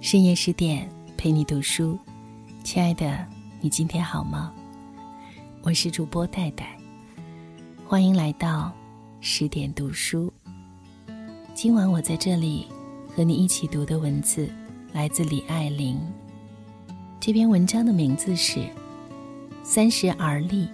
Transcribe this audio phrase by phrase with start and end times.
[0.00, 1.98] 深夜十点陪你读书，
[2.64, 3.26] 亲爱的，
[3.60, 4.50] 你今天好吗？
[5.60, 6.74] 我是主播戴戴，
[7.86, 8.72] 欢迎来到
[9.20, 10.32] 十点读书。
[11.54, 12.66] 今晚我在这里
[13.14, 14.50] 和你一起读的文字
[14.90, 16.00] 来自李爱玲。
[17.20, 18.58] 这篇文章的名字是
[19.62, 20.64] 《三十而立》，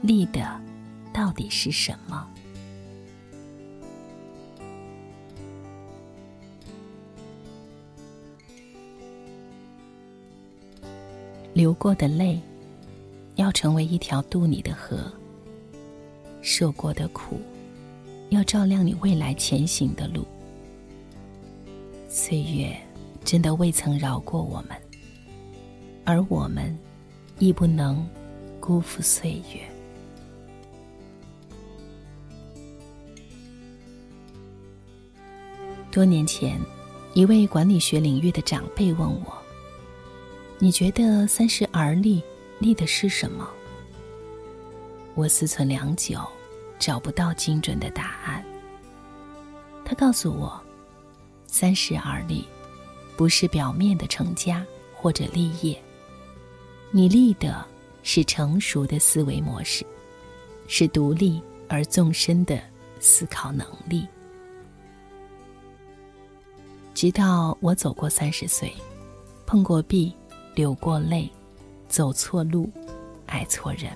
[0.00, 0.48] 立的
[1.12, 2.24] 到底是什么？
[11.52, 12.40] 流过的泪，
[13.34, 14.98] 要成为一条渡你的河；
[16.42, 17.40] 受过的苦，
[18.28, 20.24] 要照亮你未来前行的路。
[22.08, 22.76] 岁月
[23.24, 24.70] 真的未曾饶过我们，
[26.04, 26.76] 而我们
[27.40, 28.08] 亦不能
[28.60, 29.60] 辜负岁月。
[35.90, 36.60] 多年前，
[37.14, 39.39] 一位管理学领域的长辈问我。
[40.62, 42.22] 你觉得三十而立，
[42.58, 43.48] 立的是什么？
[45.14, 46.20] 我思忖良久，
[46.78, 48.44] 找不到精准的答案。
[49.86, 50.60] 他告诉我，
[51.46, 52.44] 三十而立，
[53.16, 54.62] 不是表面的成家
[54.94, 55.82] 或者立业，
[56.90, 57.64] 你立的
[58.02, 59.82] 是成熟的思维模式，
[60.66, 62.60] 是独立而纵深的
[63.00, 64.06] 思考能力。
[66.92, 68.70] 直到我走过三十岁，
[69.46, 70.14] 碰过壁。
[70.54, 71.30] 流过泪，
[71.88, 72.70] 走错路，
[73.26, 73.90] 爱错人，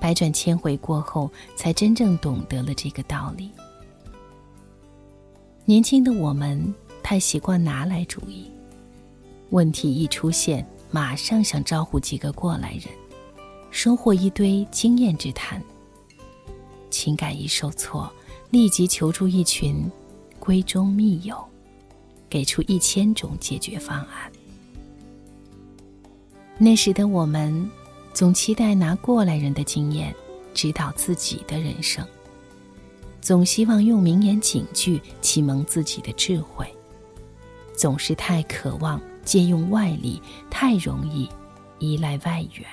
[0.00, 3.50] 百转千回过后，才真正懂得了这个道理。
[5.64, 8.50] 年轻的我们太习惯拿来主义，
[9.50, 12.84] 问题一出现，马上想招呼几个过来人，
[13.70, 15.62] 收获一堆经验之谈。
[16.90, 18.10] 情感一受挫，
[18.50, 19.90] 立即求助一群
[20.40, 21.36] 闺中密友，
[22.30, 24.32] 给出一千种解决方案。
[26.58, 27.70] 那时的我们，
[28.14, 30.14] 总期待拿过来人的经验
[30.54, 32.02] 指导自己的人生，
[33.20, 36.66] 总希望用名言警句启蒙自己的智慧，
[37.74, 41.28] 总是太渴望借用外力，太容易
[41.78, 42.66] 依赖外援。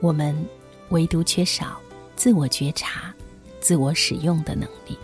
[0.00, 0.36] 我们
[0.88, 1.80] 唯独缺少
[2.16, 3.14] 自我觉察、
[3.60, 4.98] 自我使用的能力。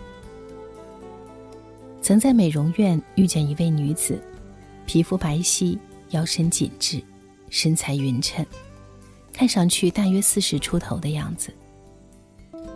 [2.03, 4.21] 曾在美容院遇见一位女子。
[4.87, 5.79] 皮肤白皙，
[6.11, 7.03] 腰身紧致，
[7.51, 8.45] 身材匀称，
[9.33, 11.53] 看上去大约四十出头的样子。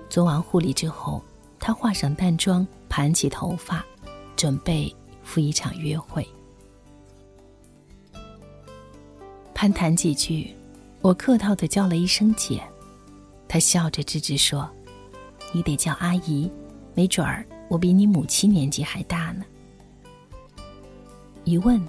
[0.09, 1.23] 做完护理之后，
[1.59, 3.85] 她化上淡妆，盘起头发，
[4.37, 6.27] 准备赴一场约会。
[9.55, 10.55] 攀谈几句，
[11.03, 12.63] 我客套的叫了一声“姐”，
[13.47, 14.69] 她笑着吱吱说
[15.53, 16.51] ：“你得叫阿姨，
[16.95, 19.45] 没准儿我比你母亲年纪还大呢。”
[21.45, 21.81] 一问。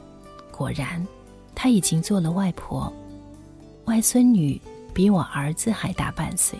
[0.60, 1.08] 果然，
[1.56, 2.92] 她已经做了外婆，
[3.86, 4.60] 外孙女
[4.94, 6.60] 比我儿子还大半岁。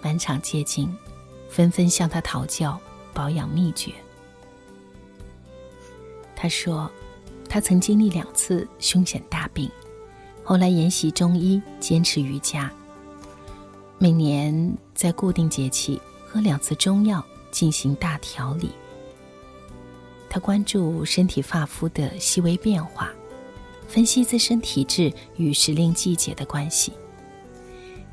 [0.00, 0.96] 满场皆惊，
[1.48, 2.78] 纷纷向她讨教
[3.12, 3.92] 保养秘诀。
[6.36, 6.88] 她说，
[7.48, 9.68] 她曾经历两次凶险大病，
[10.44, 12.70] 后来研习中医，坚持瑜伽。
[13.98, 18.70] 每年在固定节气喝两次中药进行大调理。
[20.32, 23.12] 他关注身体发肤的细微变化，
[23.86, 26.90] 分析自身体质与时令季节的关系，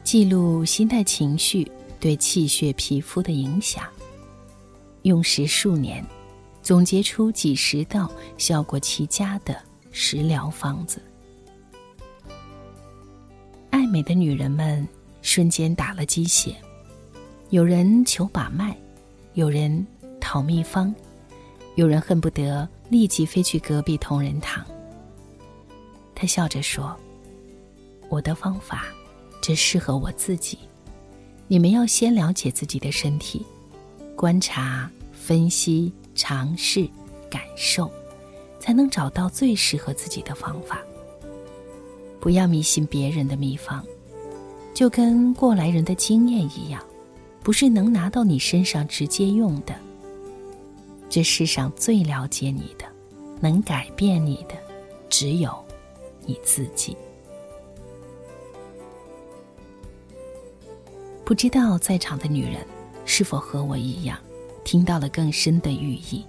[0.04, 1.66] 记录心态情绪
[1.98, 3.86] 对气血皮肤的影响，
[5.04, 6.06] 用时数年，
[6.62, 9.56] 总结出几十道效果奇佳的
[9.90, 11.02] 食疗方子。
[13.70, 14.86] 爱美的女人们
[15.22, 16.54] 瞬间打了鸡血，
[17.50, 18.78] 有人求把脉，
[19.36, 19.88] 有人
[20.20, 20.94] 讨秘方。
[21.80, 24.66] 有人恨不得立即飞去隔壁同仁堂。
[26.14, 26.94] 他笑着说
[28.12, 28.88] ：“我的方法
[29.42, 30.60] 只适合我自己，
[31.48, 33.46] 你们要先了解自己的身体，
[34.14, 36.86] 观察、分析、尝试、
[37.30, 37.90] 感受，
[38.60, 40.82] 才能找到最适合自己的方法。
[42.20, 43.82] 不要迷信别人的秘方，
[44.74, 46.84] 就跟过来人的经验一样，
[47.42, 49.74] 不是能拿到你身上直接用的。”
[51.10, 52.86] 这世上最了解你的，
[53.42, 54.56] 能改变你的，
[55.10, 55.52] 只有
[56.24, 56.96] 你自己。
[61.26, 62.66] 不知道在场的女人
[63.06, 64.20] 是否和我一样，
[64.64, 66.24] 听到了更深的寓意。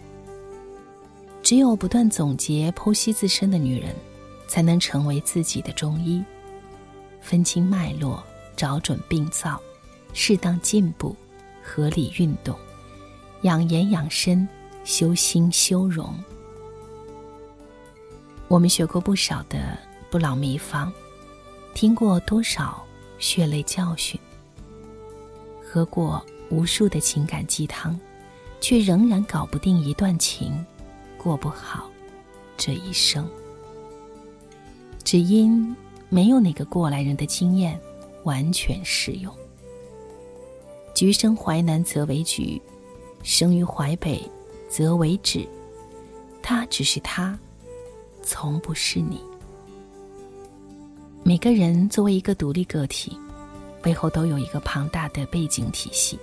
[1.43, 3.94] 只有不断总结、剖析自身的女人，
[4.49, 6.23] 才能成为自己的中医，
[7.21, 8.23] 分清脉络，
[8.56, 9.61] 找准病灶，
[10.15, 11.15] 适当进步，
[11.62, 12.56] 合理运动，
[13.43, 14.49] 养颜养身。
[14.90, 16.12] 修心修容。
[18.48, 19.78] 我们学过不少的
[20.10, 20.92] 不老秘方，
[21.75, 22.84] 听过多少
[23.16, 24.19] 血泪教训，
[25.62, 26.20] 喝过
[26.50, 27.96] 无数的情感鸡汤，
[28.60, 30.52] 却仍然搞不定一段情，
[31.16, 31.88] 过不好
[32.56, 33.31] 这一生。
[35.04, 35.72] 只因
[36.08, 37.81] 没有哪个过来人的经验
[38.25, 39.32] 完全适用。
[40.96, 42.60] 橘生淮南则为橘，
[43.22, 44.20] 生于淮北
[44.70, 45.46] 则为止。
[46.40, 47.38] 他只是他。
[48.22, 49.19] 从不是你。
[51.25, 53.19] 每个人作为一个独立个体，
[53.82, 56.19] 背后都有一个庞大的背景体系，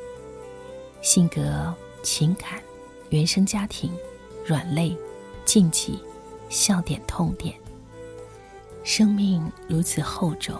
[1.01, 1.73] 性格、
[2.03, 2.61] 情感、
[3.09, 3.91] 原生家庭、
[4.45, 4.95] 软肋、
[5.43, 5.99] 禁忌、
[6.49, 7.55] 笑点、痛点。
[8.83, 10.55] 生命如此厚重，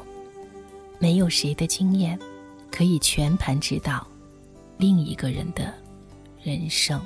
[0.97, 2.19] 没有谁的经验
[2.71, 4.05] 可以全盘指导
[4.77, 5.71] 另一个人的
[6.41, 6.99] 人生。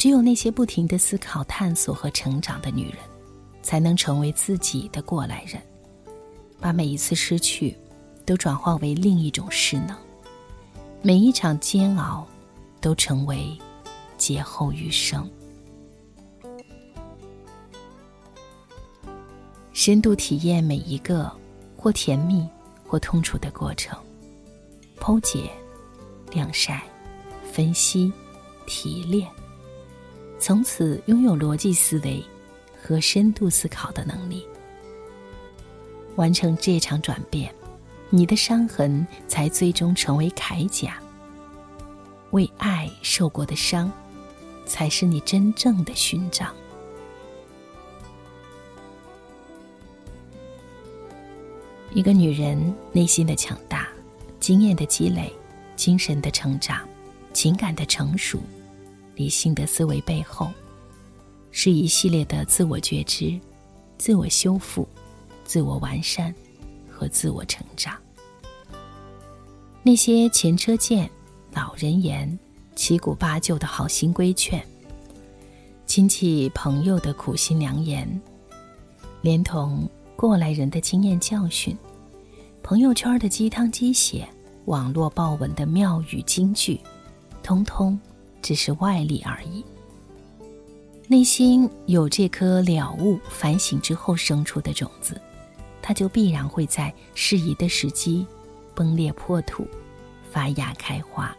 [0.00, 2.96] 只有那些不停的思考、探索和成长的女人，
[3.60, 5.60] 才能成为自己的过来人，
[6.58, 7.76] 把每一次失去，
[8.24, 9.94] 都转化为另一种势能；
[11.02, 12.26] 每一场煎熬，
[12.80, 13.54] 都成为
[14.16, 15.30] 劫后余生。
[19.74, 21.30] 深度体验每一个
[21.76, 22.48] 或甜蜜
[22.86, 23.98] 或痛楚的过程，
[24.98, 25.50] 剖解、
[26.32, 26.82] 晾晒、
[27.52, 28.10] 分析、
[28.66, 29.28] 提炼。
[30.40, 32.24] 从此拥有逻辑思维
[32.82, 34.42] 和深度思考的能力，
[36.16, 37.54] 完成这场转变，
[38.08, 40.98] 你的伤痕才最终成为铠甲。
[42.30, 43.92] 为爱受过的伤，
[44.64, 46.50] 才是你真正的勋章。
[51.92, 53.88] 一个女人内心的强大、
[54.38, 55.30] 经验的积累、
[55.76, 56.88] 精神的成长、
[57.34, 58.40] 情感的成熟。
[59.20, 60.50] 理性的思维背后，
[61.50, 63.38] 是一系列的自我觉知、
[63.98, 64.88] 自我修复、
[65.44, 66.34] 自我完善
[66.88, 67.94] 和自我成长。
[69.82, 71.10] 那些前车鉴、
[71.52, 72.38] 老人言、
[72.74, 74.66] 七古八旧的好心规劝，
[75.84, 78.08] 亲戚朋友的苦心良言，
[79.20, 79.86] 连同
[80.16, 81.76] 过来人的经验教训，
[82.62, 84.26] 朋友圈的鸡汤鸡血，
[84.64, 86.80] 网络爆文的妙语金句，
[87.42, 88.00] 通通。
[88.42, 89.64] 只是外力而已。
[91.08, 95.20] 内心有这颗了悟、反省之后生出的种子，
[95.82, 98.24] 它就必然会在适宜的时机
[98.76, 99.66] 崩裂破土、
[100.30, 101.36] 发芽开花。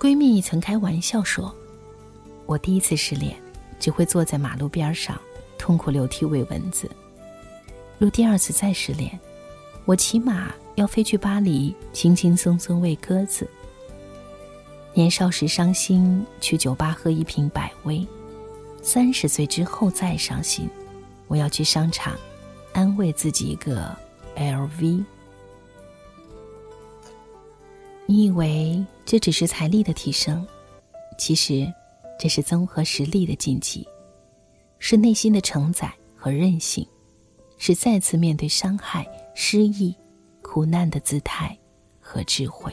[0.00, 1.54] 闺蜜曾开玩笑说
[2.46, 3.36] ：“我第一次失恋，
[3.78, 5.20] 只会坐在马路边上
[5.58, 6.86] 痛哭流涕喂蚊子；
[7.98, 9.18] 若第二次再失恋，
[9.84, 13.46] 我起码要飞去巴黎，轻轻松松喂鸽子。”
[14.94, 18.06] 年少时伤心，去酒吧喝一瓶百威；
[18.80, 20.70] 三十岁之后再伤心，
[21.26, 22.16] 我要去商场
[22.72, 23.92] 安慰自己一个
[24.36, 25.04] LV。
[28.06, 30.46] 你以为这只是财力的提升，
[31.18, 31.66] 其实
[32.16, 33.84] 这是综合实力的晋级，
[34.78, 36.86] 是内心的承载和韧性，
[37.58, 39.04] 是再次面对伤害、
[39.34, 39.92] 失意、
[40.40, 41.58] 苦难的姿态
[41.98, 42.72] 和智慧。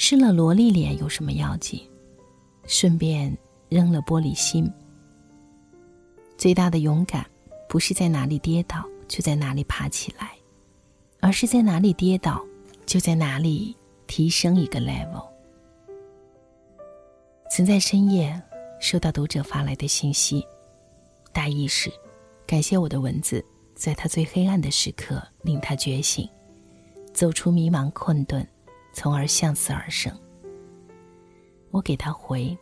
[0.00, 1.80] 失了萝莉脸有什么要紧？
[2.68, 3.36] 顺便
[3.68, 4.72] 扔了玻璃心。
[6.38, 7.26] 最大的勇敢，
[7.68, 10.30] 不是在哪里跌倒就在哪里爬起来，
[11.18, 12.40] 而是在哪里跌倒
[12.86, 13.76] 就在哪里
[14.06, 15.26] 提升一个 level。
[17.50, 18.40] 曾在深夜
[18.78, 20.46] 收到读者发来的信息，
[21.32, 21.90] 大意是：
[22.46, 26.26] 感谢我的文字，在他最黑暗的时刻令他觉醒，
[27.12, 28.48] 走出迷茫困顿。
[28.98, 30.12] 从而向死而生。
[31.70, 32.58] 我给他回：“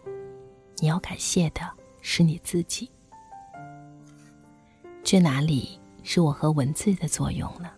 [0.76, 1.62] 你要感谢的
[2.02, 2.90] 是你自己。”
[5.02, 7.70] 这哪里是我和文字的作用呢？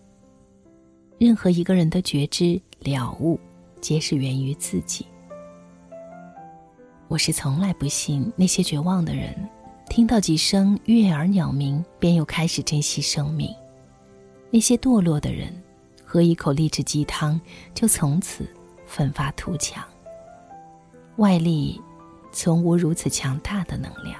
[1.20, 3.38] 任何一个人的觉知了悟，
[3.80, 5.06] 皆是源于自己。
[7.06, 9.48] 我是从来不信那些绝望的人，
[9.88, 13.54] 听到几声悦耳鸟鸣，便又开始珍惜生命；
[14.50, 15.54] 那些堕落的人。
[16.10, 17.38] 喝一口励志鸡汤，
[17.74, 18.48] 就从此
[18.86, 19.84] 奋发图强。
[21.16, 21.78] 外力
[22.32, 24.18] 从无如此强大的能量。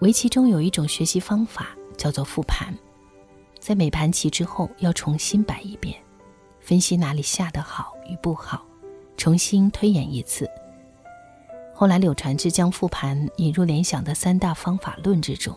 [0.00, 2.74] 围棋中有一种学习方法叫做复盘，
[3.60, 5.94] 在每盘棋之后要重新摆一遍，
[6.58, 8.66] 分析哪里下得好与不好，
[9.18, 10.48] 重新推演一次。
[11.74, 15.54] 后来柳传志将复盘引入联想的三大方法论之中，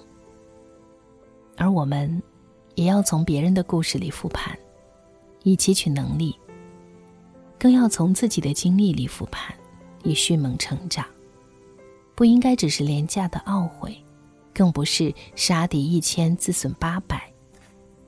[1.55, 2.21] 而我们。
[2.79, 4.57] 也要从别人的故事里复盘，
[5.43, 6.33] 以汲取能力
[7.59, 9.53] 更要从自己的经历里复盘，
[10.01, 11.05] 以迅猛成长。
[12.15, 14.01] 不应该只是廉价的懊悔，
[14.53, 17.29] 更不是杀敌一千自损八百，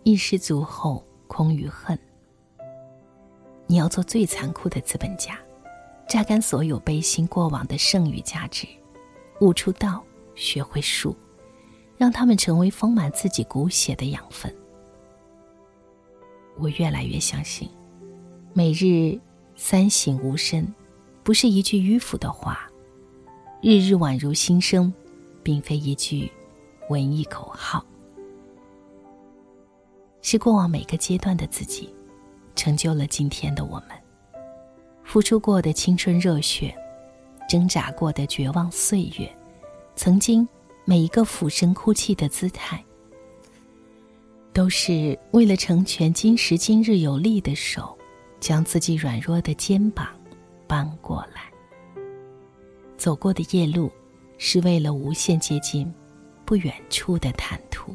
[0.04, 2.00] 一失足后空余恨。
[3.68, 5.38] 你要做最残酷的资本家，
[6.08, 8.66] 榨干所有悲心过往的剩余价值，
[9.42, 10.02] 悟出道，
[10.34, 11.14] 学会术，
[11.98, 14.50] 让他们成为丰满自己骨血的养分。
[16.62, 17.68] 我越来越相信，
[18.54, 19.20] 每日。
[19.54, 20.66] 三省吾身，
[21.22, 22.56] 不是一句迂腐的话；
[23.62, 24.92] 日日宛如新生，
[25.44, 26.32] 并非一句
[26.90, 27.86] 文艺口号。
[30.24, 31.94] 是过往每个阶段的自己，
[32.56, 33.90] 成就了今天的我们。
[35.04, 36.74] 付出过的青春热血，
[37.48, 39.32] 挣扎过的绝望岁月，
[39.96, 40.48] 曾经
[40.86, 42.84] 每一个俯身哭泣的姿态，
[44.54, 47.98] 都是为了成全今时今日有力的手。
[48.42, 50.08] 将自己软弱的肩膀
[50.66, 51.44] 搬过来，
[52.98, 53.92] 走过的夜路，
[54.40, 55.94] 是为了无限接近
[56.44, 57.94] 不远处的坦途。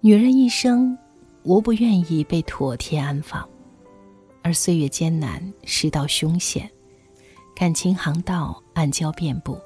[0.00, 0.98] 女人一生
[1.44, 3.48] 无不愿意被妥帖安放，
[4.42, 6.68] 而岁月艰难，世道凶险，
[7.54, 9.56] 感情航道暗礁遍布，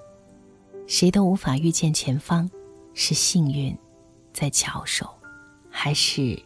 [0.87, 2.51] 谁都无法预见前方，
[2.95, 3.77] 是幸运
[4.33, 5.09] 在翘首，
[5.71, 6.41] 还是？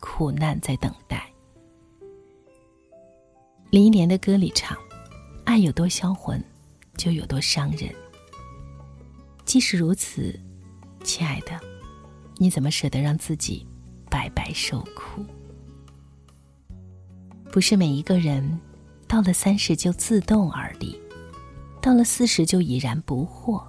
[0.00, 1.32] 苦难在等待。
[3.70, 4.76] 林忆莲的歌里唱
[5.46, 6.42] ：“爱有多销魂，
[6.96, 7.88] 就有多伤人。”
[9.46, 10.38] 即使如此，
[11.04, 11.58] 亲爱的，
[12.36, 13.66] 你怎么舍得让自己
[14.10, 15.24] 白白受苦？
[17.52, 18.60] 不是每一个人
[19.06, 21.00] 到了三十就自动而立，
[21.80, 23.64] 到了四十就已然不惑。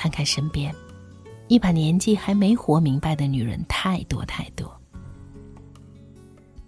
[0.00, 0.74] 看看身边，
[1.46, 4.74] 一把年纪还没活明白的女人太多太多。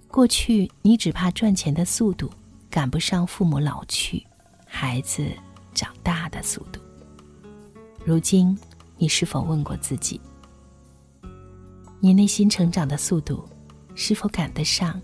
[0.07, 2.31] 过去，你只怕赚钱的速度
[2.69, 4.23] 赶不上父母老去、
[4.67, 5.27] 孩子
[5.73, 6.79] 长大的速度。
[8.05, 8.55] 如今，
[8.99, 10.21] 你是否问过自己：
[12.01, 13.49] 你内心成长的速度
[13.95, 15.01] 是否赶得上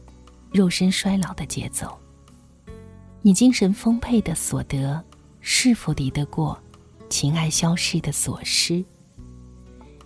[0.53, 1.99] 肉身衰老的节奏？
[3.23, 5.03] 你精神丰沛的所得
[5.41, 6.63] 是否抵得过
[7.09, 8.85] 情爱消逝的所失？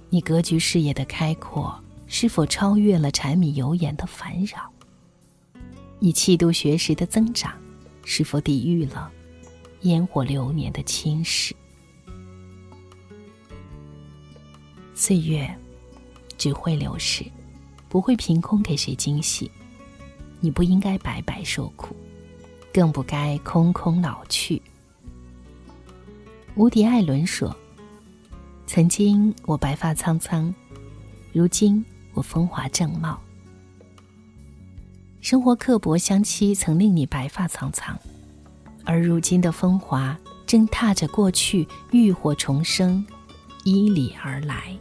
[0.09, 4.71] 你格局视野的开阔是否超越了柴米油盐的烦扰？
[5.99, 7.54] 你气度学识的增长，
[8.04, 9.11] 是否抵御了
[9.82, 11.52] 烟火流年的侵蚀？
[14.94, 15.49] 岁月
[16.37, 17.25] 只会流逝，
[17.88, 19.50] 不会凭空给谁惊喜。
[20.40, 21.97] 你不应该白白受苦，
[22.73, 24.61] 更不该空空老去。
[26.54, 27.56] 无敌艾伦说
[28.66, 30.54] ：“曾经我白发苍苍，
[31.32, 31.82] 如今
[32.12, 33.18] 我风华正茂。”
[35.23, 37.97] 生活刻薄相欺，曾令你白发苍苍，
[38.85, 43.02] 而如今的风华正踏着过去浴火重生，
[43.64, 44.76] 依礼而来。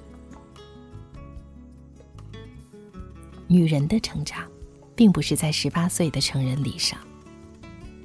[3.47, 4.45] 女人的成长，
[4.93, 6.99] 并不是在十八岁的成人礼上，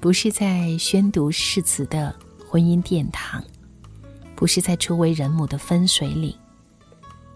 [0.00, 2.14] 不是在宣读誓词的
[2.48, 3.42] 婚姻殿堂，
[4.36, 6.32] 不是在初为人母的分水岭，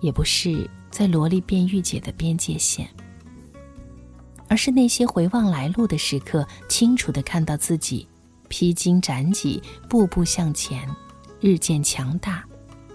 [0.00, 2.88] 也不是在萝莉变御姐的边界线。
[4.48, 8.06] 而是那些回望来路的时刻，清楚的看到自己
[8.48, 10.88] 披荆斩棘、步步向前、
[11.40, 12.44] 日渐强大、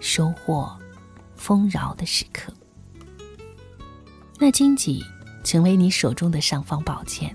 [0.01, 0.77] 收获
[1.35, 2.53] 丰饶的时刻。
[4.37, 5.01] 那荆棘
[5.45, 7.33] 成为你手中的尚方宝剑，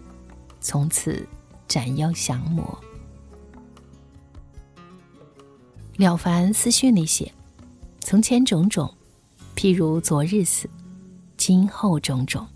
[0.60, 1.26] 从此
[1.66, 2.78] 斩妖降魔。
[6.00, 7.30] 了凡思绪里写：
[8.00, 8.90] 从前种种，
[9.54, 10.66] 譬如昨日死；
[11.36, 12.48] 今后种种，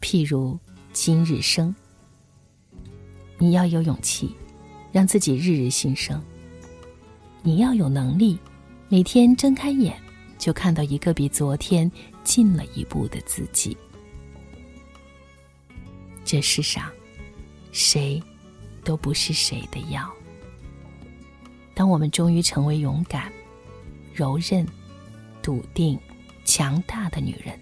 [0.00, 0.58] 譬如。
[0.90, 1.72] 今日生，
[3.36, 4.34] 你要有勇气，
[4.90, 6.20] 让自己日日新生。
[7.42, 8.36] 你要有能力，
[8.88, 10.00] 每天睁开眼
[10.38, 11.88] 就看到一个比昨天
[12.24, 13.76] 近了一步的自己。
[16.24, 16.90] 这世上，
[17.70, 18.20] 谁
[18.82, 20.10] 都不是谁的药。
[21.78, 23.32] 当我们终于成为勇敢、
[24.12, 24.66] 柔韧、
[25.40, 25.96] 笃定、
[26.44, 27.56] 强大的女人。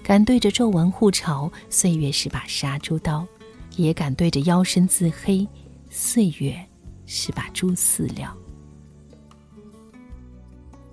[0.00, 3.26] 敢对着皱纹互嘲，岁月是把杀猪刀；
[3.74, 5.44] 也敢对着腰身自黑，
[5.90, 6.56] 岁月
[7.04, 8.32] 是把猪饲料。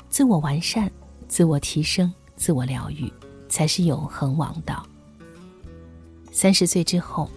[0.09, 0.91] 自我完善、
[1.27, 3.13] 自我提升、自我疗愈，
[3.47, 4.83] 才是永恒王道。
[6.31, 7.29] 三十岁之后，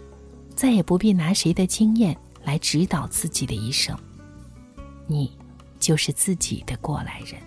[0.57, 3.95] 再也不必拿谁的经验来指导自己的一生，
[5.06, 5.37] 你
[5.78, 7.40] 就是自己的过来人，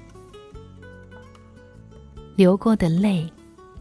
[2.36, 3.32] 流过的泪。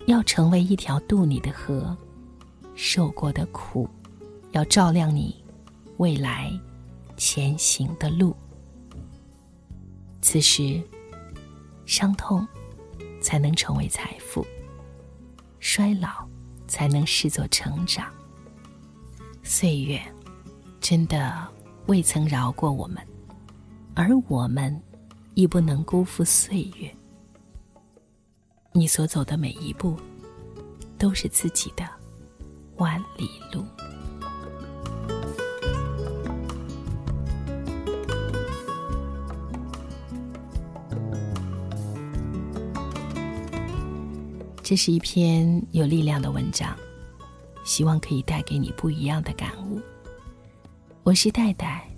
[0.07, 1.97] 要成为一条渡你的河，
[2.75, 3.89] 受过的苦，
[4.53, 5.43] 要照亮你
[5.97, 6.53] 未来
[7.17, 8.37] 前行的路。
[10.21, 10.83] 此时，
[11.87, 12.47] 伤痛
[13.19, 14.47] 才能成为财富，
[15.59, 16.29] 衰老
[16.69, 18.13] 才能视作成长。
[19.43, 19.99] 岁月
[20.83, 21.49] 真的
[21.87, 22.99] 未曾饶过我们，
[23.97, 24.81] 而我们
[25.35, 26.93] 亦不能辜负岁月。
[28.73, 29.97] 你所走的每一步，
[30.99, 31.89] 都是自己的
[32.77, 33.65] 万里路。
[44.61, 46.75] 这是一篇有力量的文章，
[47.65, 49.81] 希望可以带给你不一样的感悟。
[51.05, 51.89] 我是戴戴，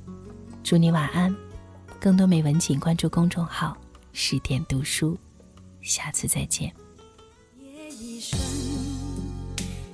[0.62, 1.34] 祝你晚安。
[2.00, 3.76] 更多美文，请关注公众号
[4.12, 5.18] “十点读书”。
[5.82, 6.72] 下次再见。
[7.58, 8.38] 夜已深，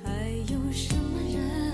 [0.04, 1.72] 还有什么人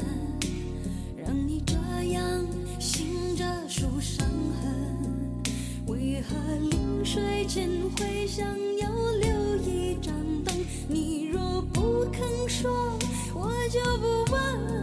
[1.24, 1.74] 让你这
[2.12, 2.46] 样
[2.78, 4.26] 醒着数伤
[4.60, 5.42] 痕？
[5.86, 6.36] 为何
[6.70, 8.46] 临睡前会想
[8.78, 10.54] 要留一盏灯？
[10.88, 12.98] 你若不肯说，
[13.34, 14.77] 我就不问。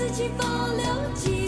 [0.00, 1.39] 自己保留几